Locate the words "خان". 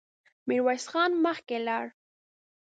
0.91-1.11